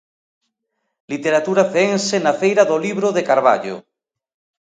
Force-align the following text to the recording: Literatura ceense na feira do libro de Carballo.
Literatura 1.11 1.65
ceense 1.75 2.15
na 2.25 2.33
feira 2.41 2.63
do 2.69 2.77
libro 2.85 3.07
de 3.15 3.21
Carballo. 3.29 3.77